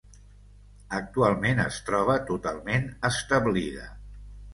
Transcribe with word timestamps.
Actualment 0.99 1.61
es 1.63 1.77
troba 1.89 2.15
totalment 2.31 2.89
establida. 3.11 3.85